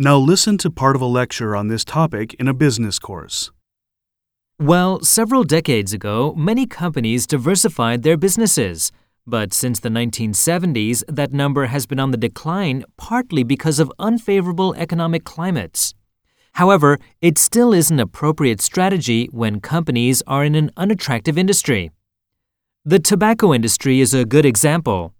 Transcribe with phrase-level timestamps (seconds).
[0.00, 3.50] Now listen to part of a lecture on this topic in a business course.
[4.56, 8.92] Well, several decades ago, many companies diversified their businesses.
[9.26, 14.72] But since the 1970s, that number has been on the decline partly because of unfavorable
[14.74, 15.96] economic climates.
[16.52, 21.90] However, it still is an appropriate strategy when companies are in an unattractive industry.
[22.84, 25.12] The tobacco industry is a good example.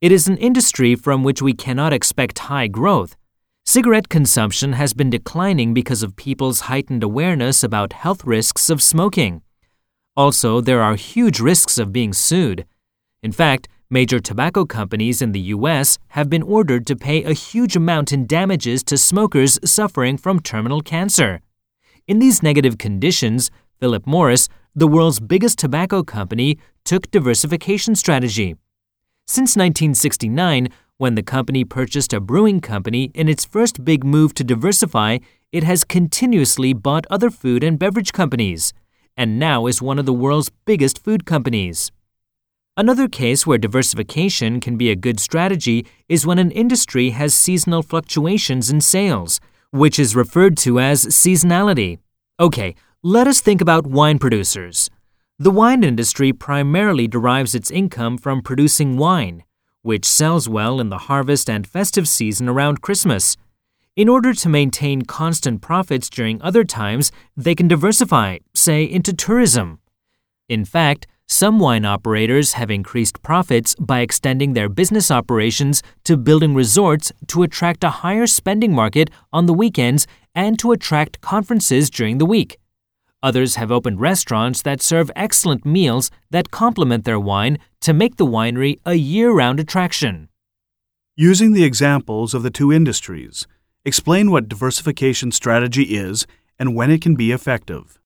[0.00, 3.14] It is an industry from which we cannot expect high growth
[3.66, 9.40] Cigarette consumption has been declining because of people's heightened awareness about health risks of smoking.
[10.14, 12.66] Also, there are huge risks of being sued.
[13.22, 15.98] In fact, major tobacco companies in the U.S.
[16.08, 20.82] have been ordered to pay a huge amount in damages to smokers suffering from terminal
[20.82, 21.40] cancer.
[22.06, 23.50] In these negative conditions,
[23.80, 28.56] Philip Morris, the world's biggest tobacco company, took diversification strategy.
[29.26, 34.44] Since 1969, when the company purchased a brewing company in its first big move to
[34.44, 35.18] diversify,
[35.50, 38.72] it has continuously bought other food and beverage companies,
[39.16, 41.90] and now is one of the world's biggest food companies.
[42.76, 47.82] Another case where diversification can be a good strategy is when an industry has seasonal
[47.82, 51.98] fluctuations in sales, which is referred to as seasonality.
[52.38, 54.90] Okay, let us think about wine producers.
[55.40, 59.42] The wine industry primarily derives its income from producing wine
[59.84, 63.36] which sells well in the harvest and festive season around Christmas.
[63.96, 69.78] In order to maintain constant profits during other times, they can diversify, say, into tourism.
[70.48, 76.54] In fact, some wine operators have increased profits by extending their business operations to building
[76.54, 82.16] resorts to attract a higher spending market on the weekends and to attract conferences during
[82.16, 82.56] the week.
[83.24, 88.26] Others have opened restaurants that serve excellent meals that complement their wine to make the
[88.26, 90.28] winery a year round attraction.
[91.16, 93.46] Using the examples of the two industries,
[93.82, 96.26] explain what diversification strategy is
[96.58, 97.98] and when it can be effective.